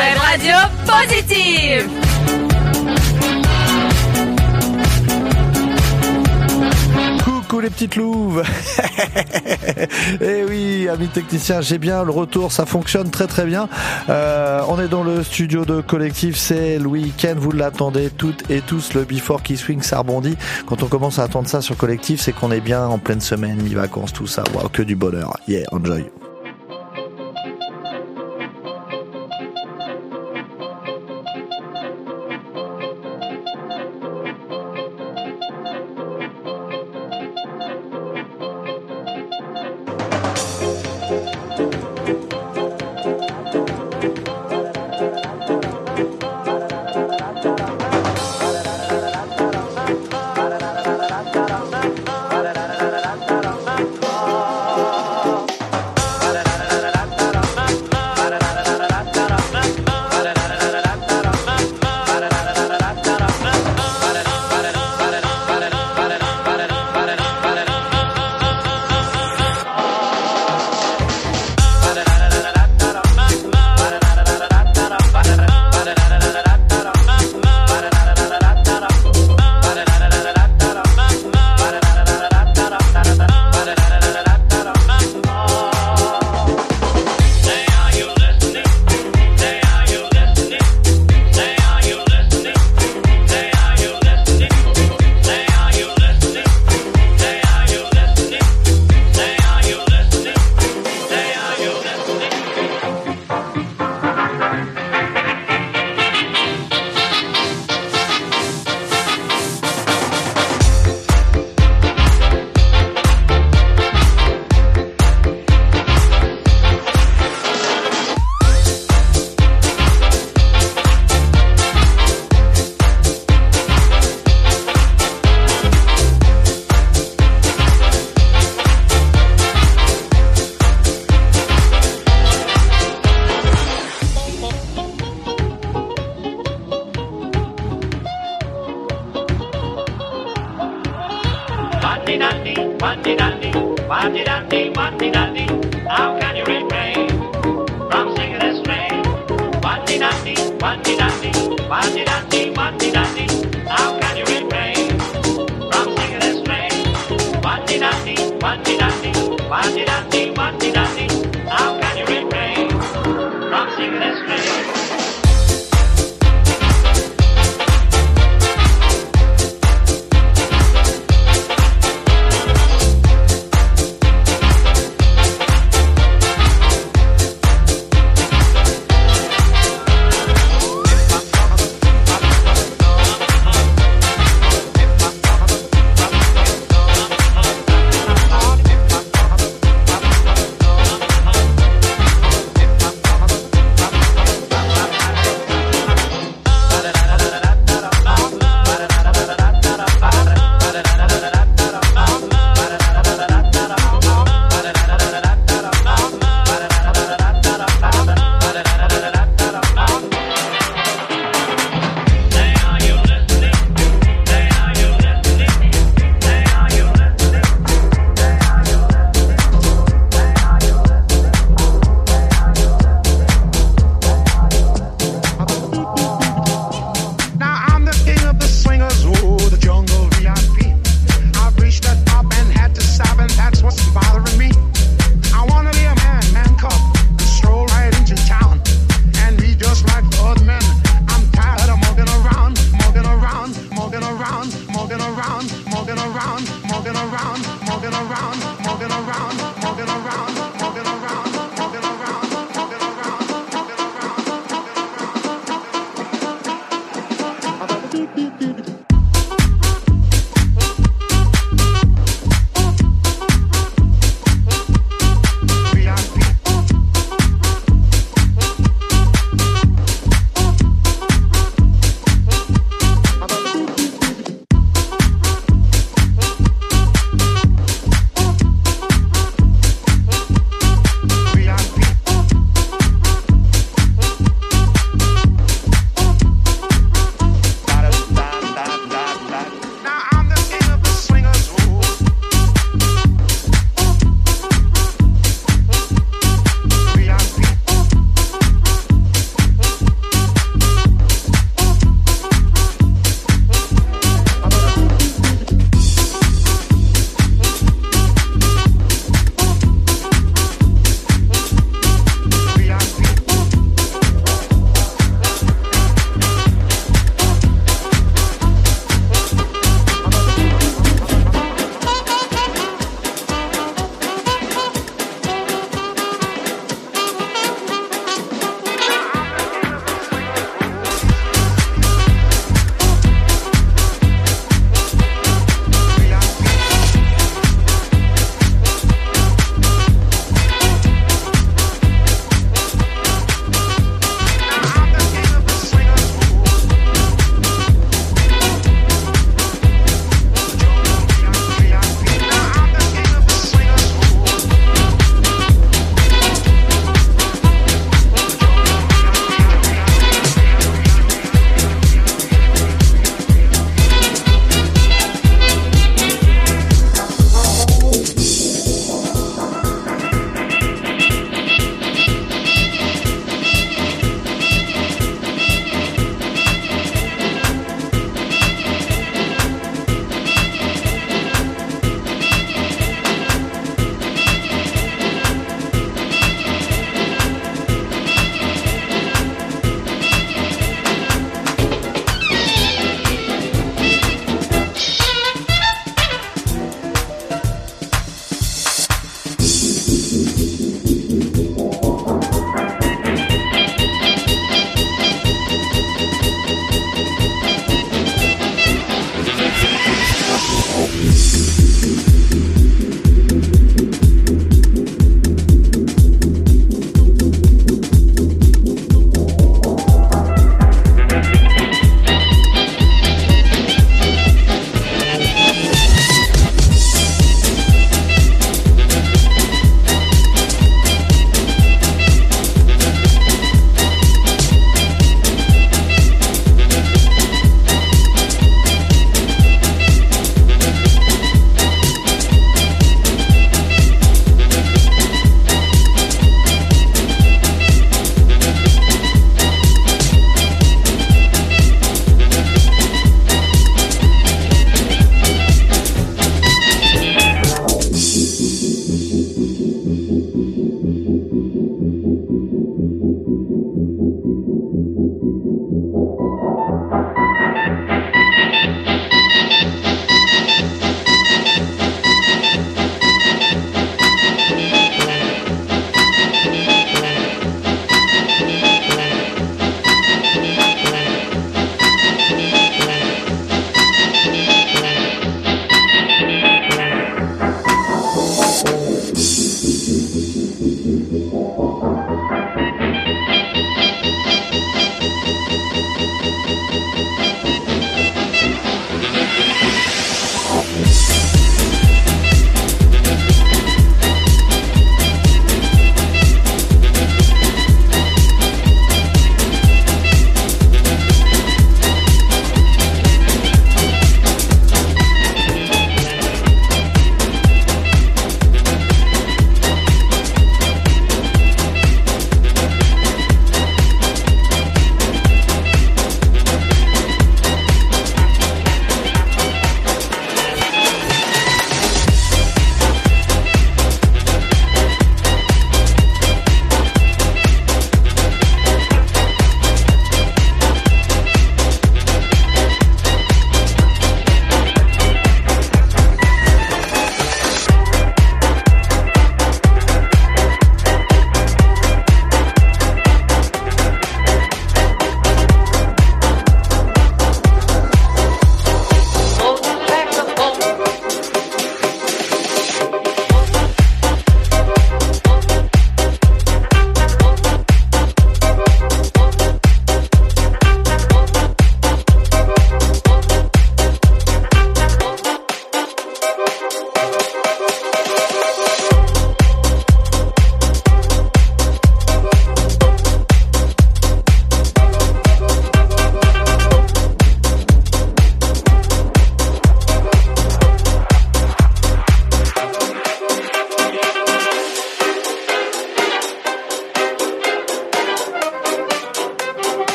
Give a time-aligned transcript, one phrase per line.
[0.00, 0.54] Radio
[0.86, 1.86] Positive
[7.22, 8.42] Coucou les petites louves
[10.22, 13.68] Eh oui, amis techniciens, j'ai bien le retour, ça fonctionne très très bien.
[14.08, 18.62] Euh, on est dans le studio de collectif, c'est le week-end, vous l'attendez toutes et
[18.62, 20.38] tous, le Before qui Swing, ça rebondit.
[20.64, 23.60] Quand on commence à attendre ça sur collectif, c'est qu'on est bien en pleine semaine,
[23.60, 24.44] mi-vacances, tout ça.
[24.72, 25.36] Que du bonheur.
[25.46, 26.06] Yeah, enjoy.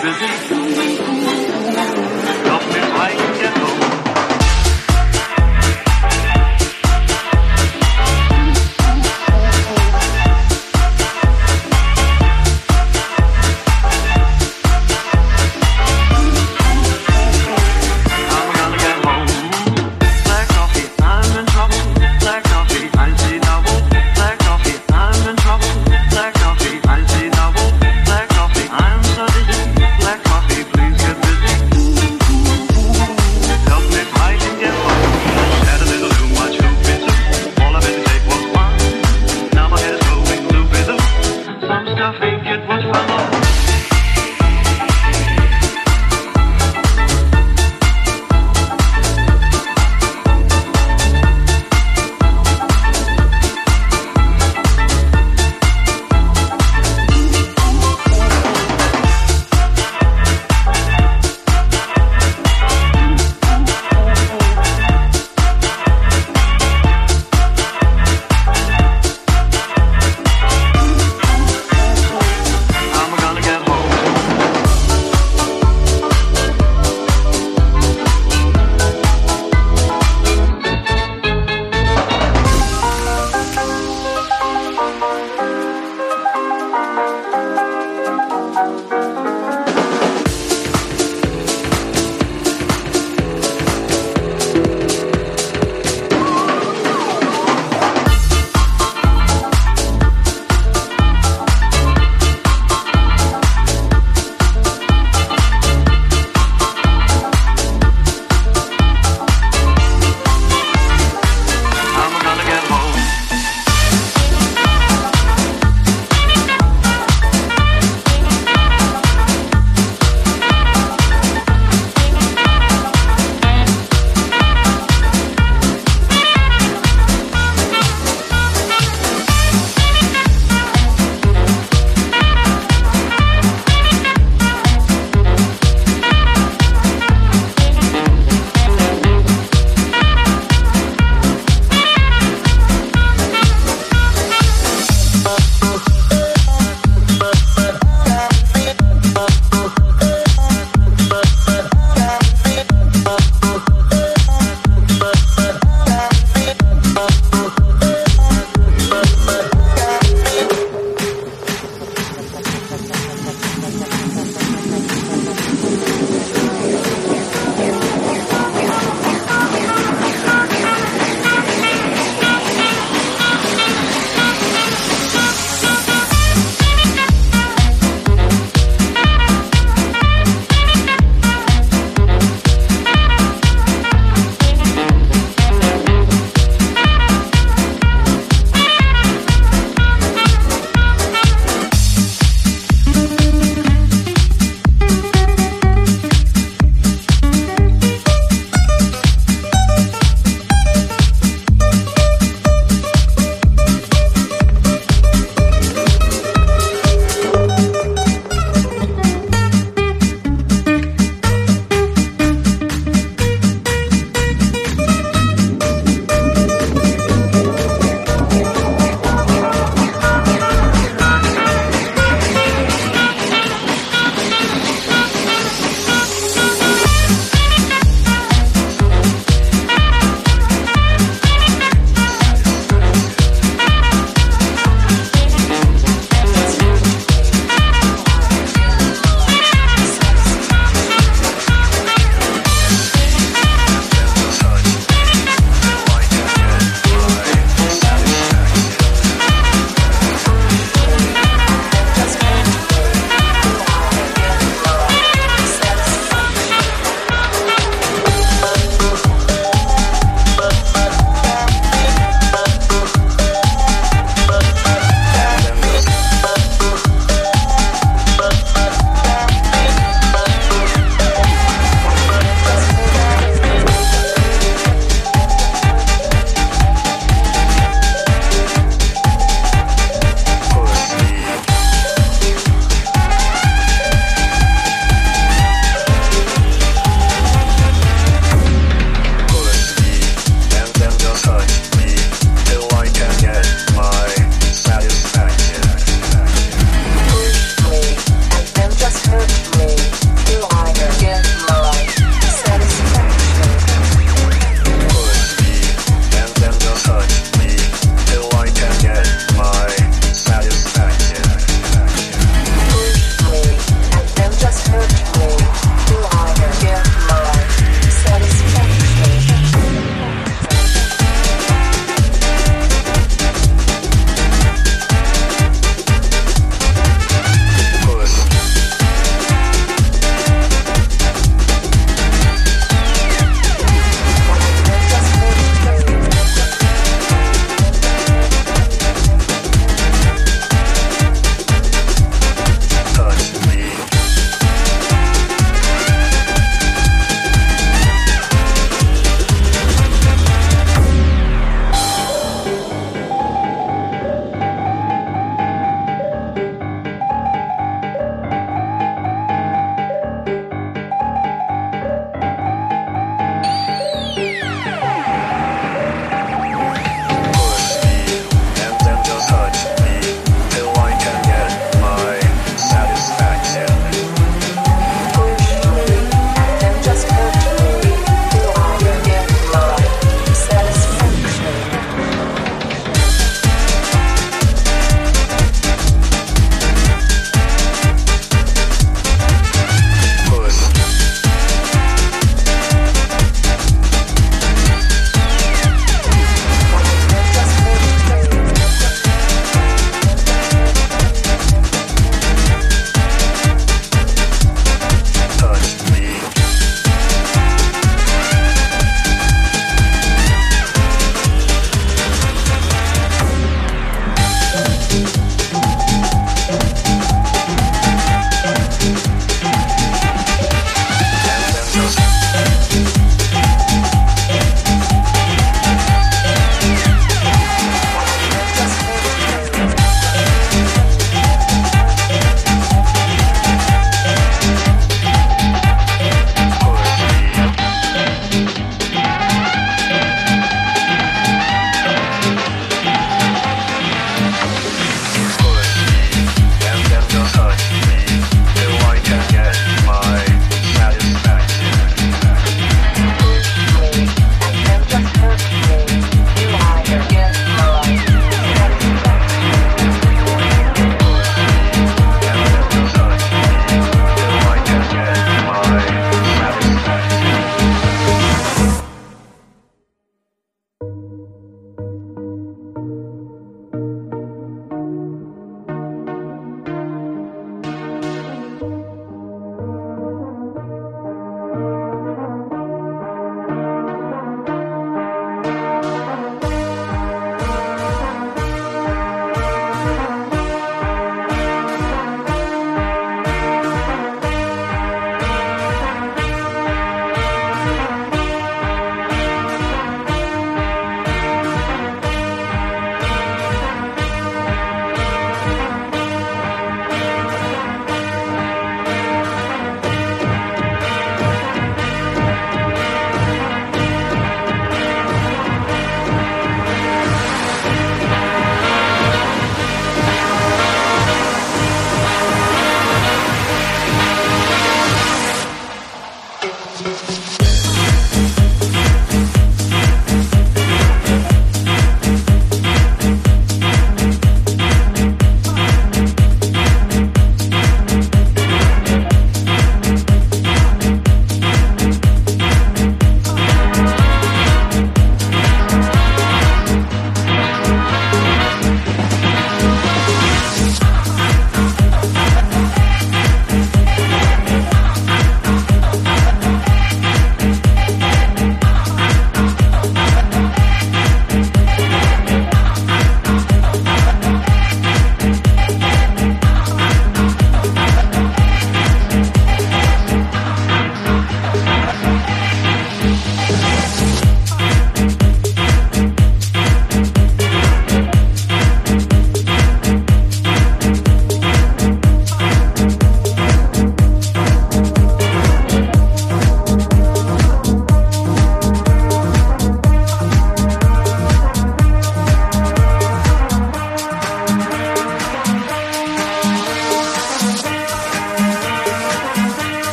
[0.00, 0.47] Please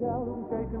[0.00, 0.72] gal who's shake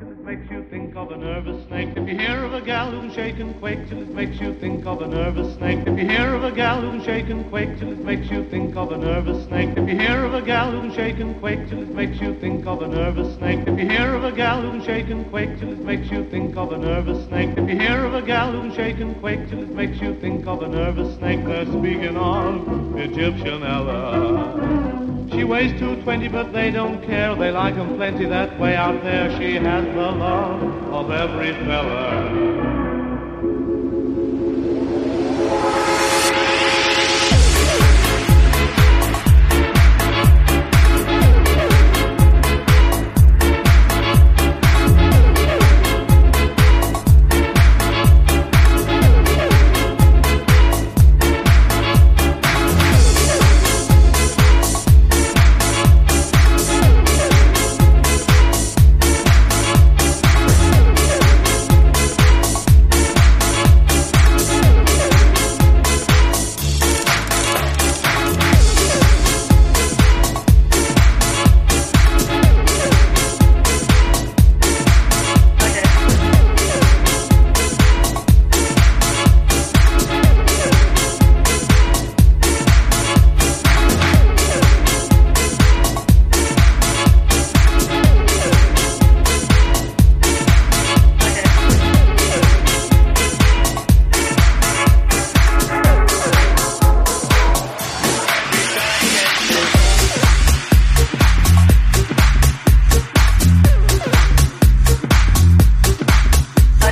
[0.00, 1.90] and it makes you think of a nervous snake.
[1.96, 5.06] If you hear of a gal who's shake and it makes you think of a
[5.06, 5.80] nervous snake.
[5.86, 8.74] If you hear of a gal who's shake and quake till it makes you think
[8.76, 9.76] of a nervous snake.
[9.76, 12.66] If you hear of a gal who's shake and quake till it makes you think
[12.66, 13.60] of a nervous snake.
[13.66, 16.56] If you hear of a gal who's shake and quake till it makes you think
[16.56, 17.50] of a nervous snake.
[17.56, 20.46] If you hear of a gal who's shake and quake till it makes you think
[20.46, 21.44] of a nervous snake.
[21.44, 25.05] They're speaking of Egyptian Ella.
[25.32, 27.34] She weighs 220, but they don't care.
[27.34, 29.30] They like 'em plenty that way out there.
[29.38, 30.62] She has the love
[30.92, 32.55] of every fella.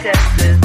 [0.07, 0.64] ancestors.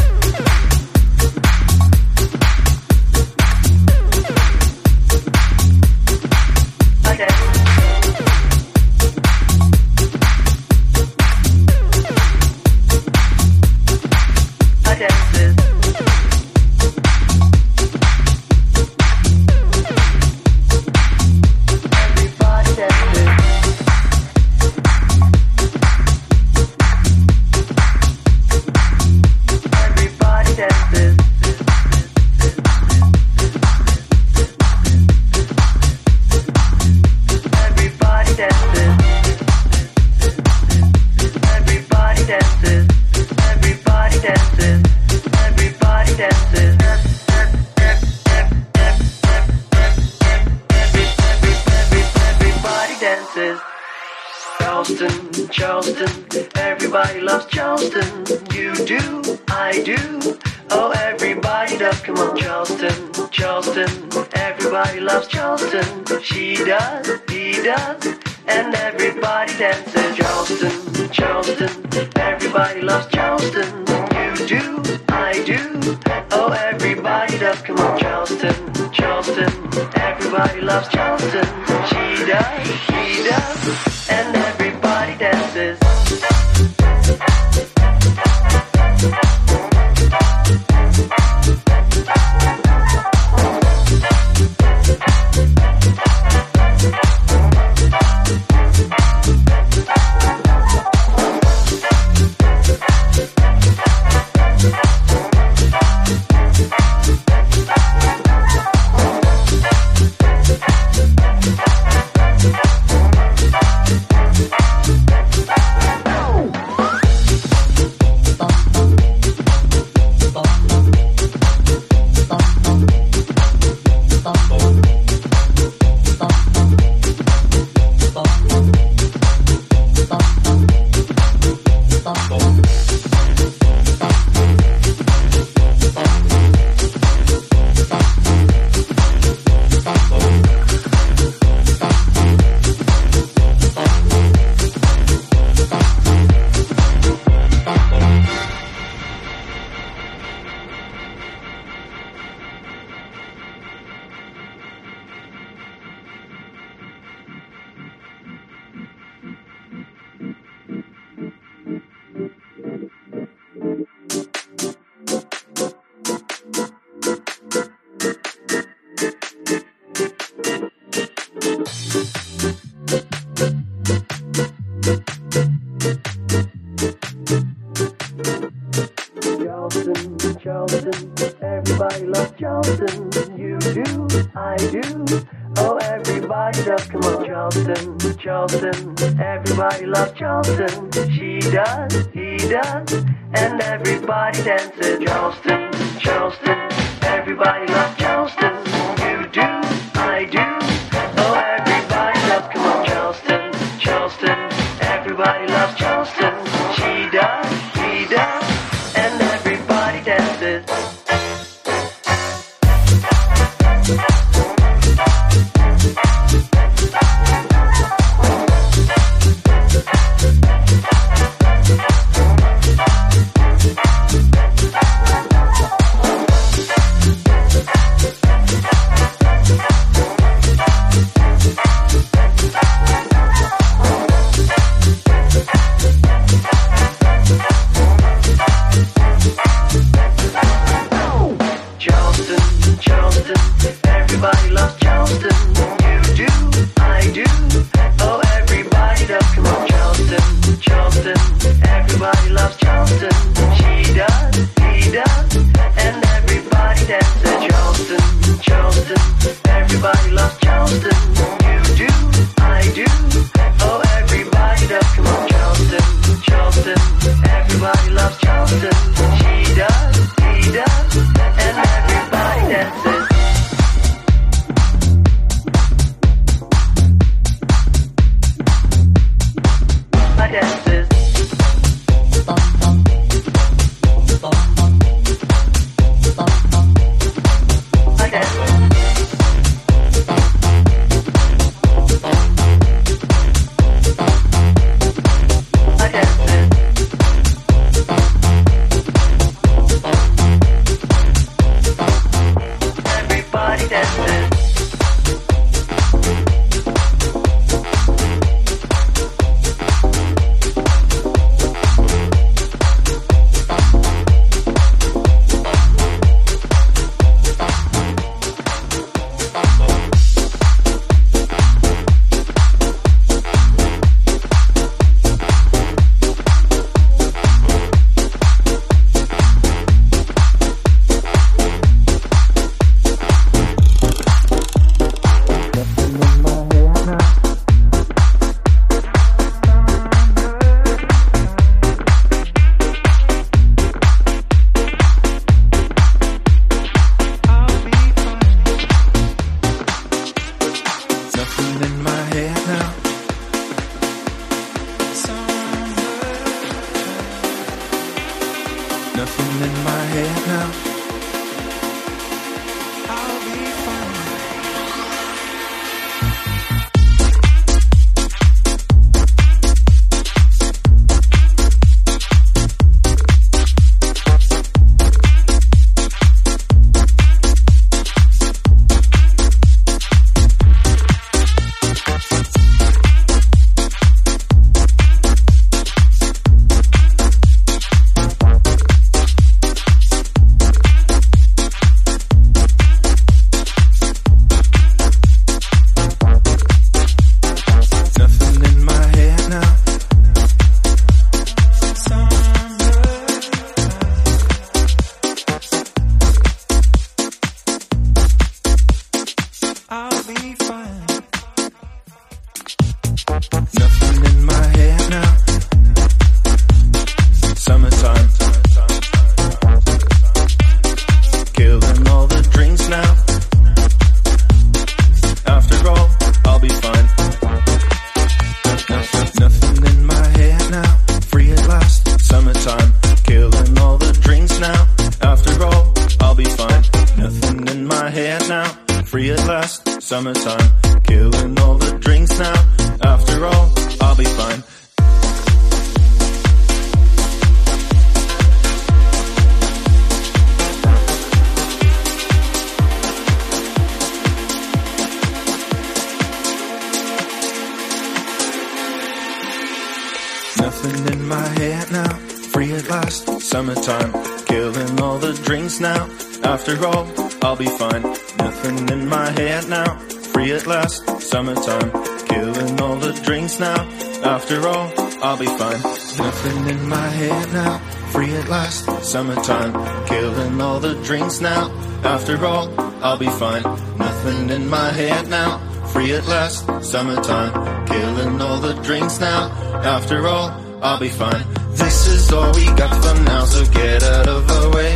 [463.40, 463.94] Summertime,
[464.26, 465.90] killing all the drinks now.
[466.26, 466.86] After all,
[467.24, 467.84] I'll be fine.
[468.18, 469.80] Nothing in my head now,
[470.12, 470.84] free at last.
[471.00, 471.72] Summertime,
[472.10, 473.64] killing all the drinks now.
[474.04, 474.70] After all,
[475.02, 475.62] I'll be fine.
[475.62, 477.60] Nothing in my head now,
[477.94, 478.66] free at last.
[478.84, 479.54] Summertime,
[479.88, 481.50] killing all the drinks now.
[481.86, 483.44] After all, I'll be fine.
[483.78, 485.38] Nothing in my head now,
[485.68, 486.46] free at last.
[486.62, 487.32] Summertime,
[487.68, 489.32] killing all the drinks now.
[489.64, 490.30] After all,
[490.62, 491.28] I'll be fine.
[491.52, 494.76] This is all we got for now, so get out of our way.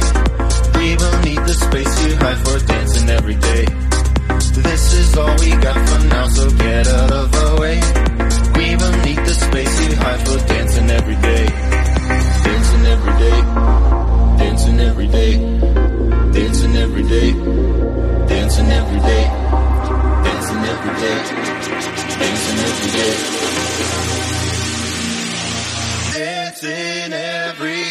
[0.77, 3.65] We will need the space you hide for dancing every day.
[4.61, 7.77] This is all we got for now, so get out of the way.
[8.57, 11.45] We will need the space you hide for dancing every day.
[12.45, 13.39] Dancing every day.
[14.39, 15.33] Dancing every day.
[16.33, 17.31] Dancing every day.
[18.27, 19.23] Dancing every day.
[20.25, 21.17] Dancing every day.
[22.19, 23.42] Dancing every day.
[26.65, 27.82] in every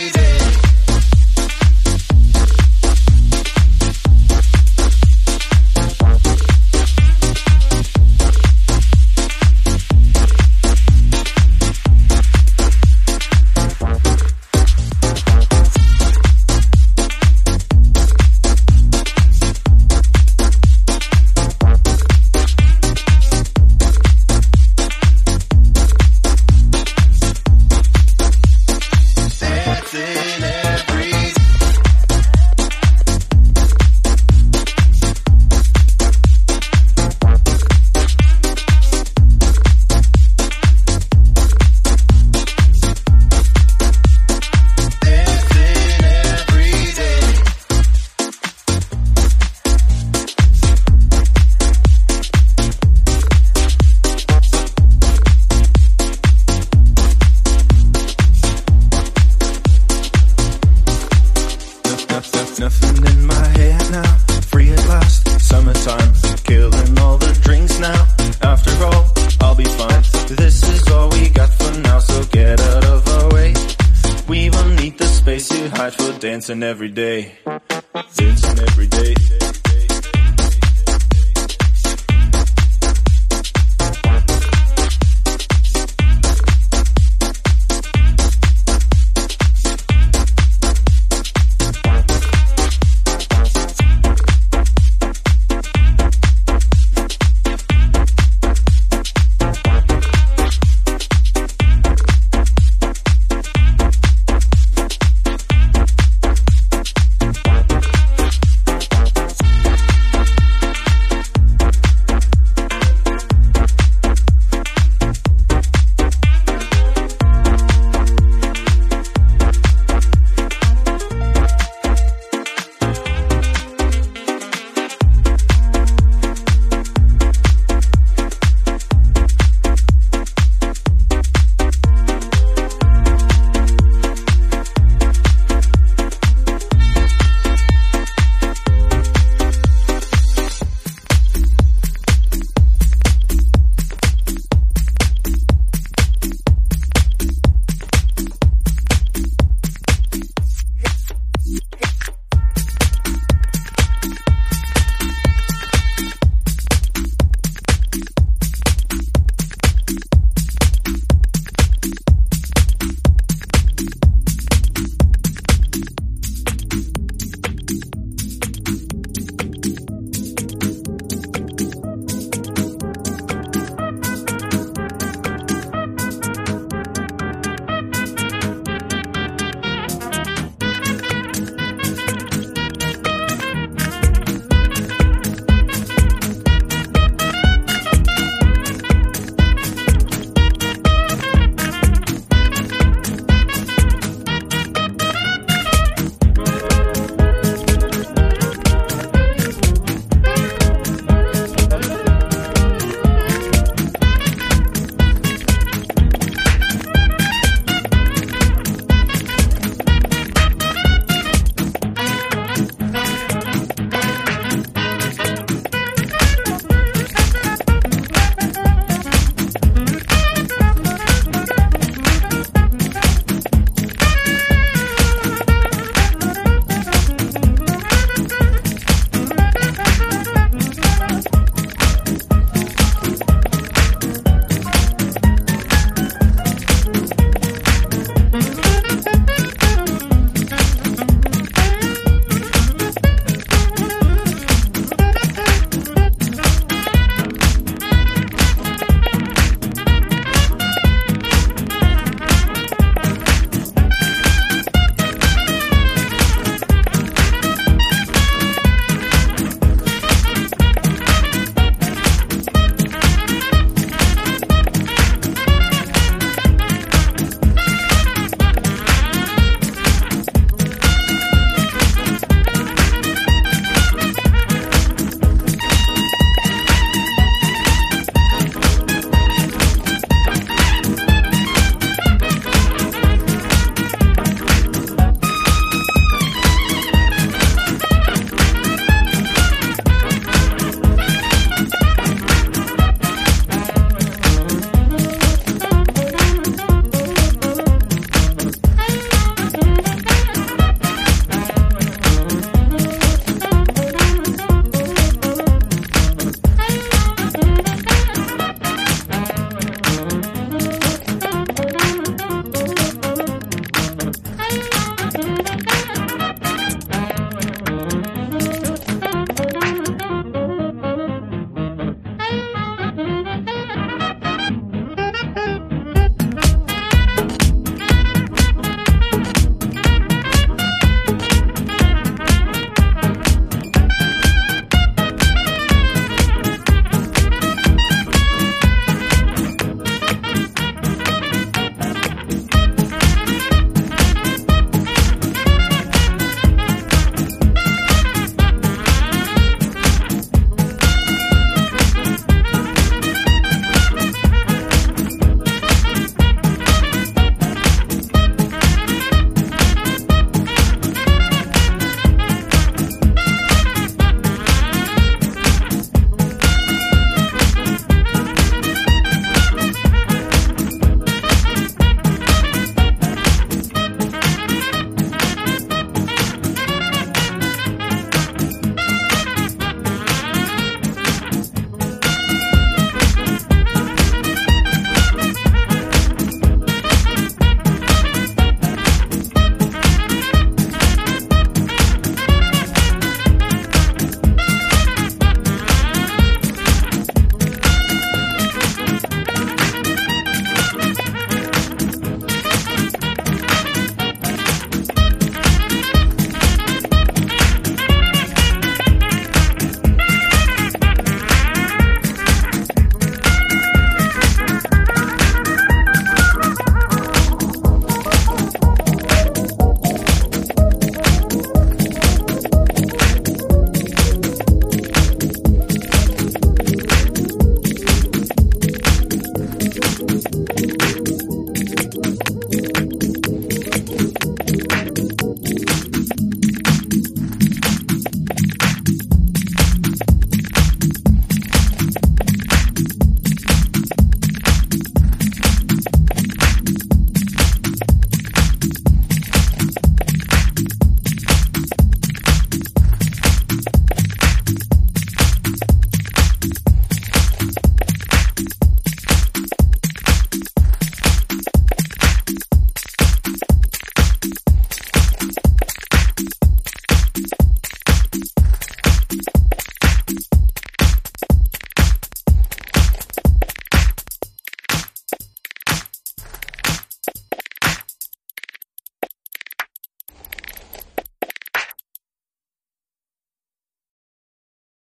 [76.62, 77.32] every day.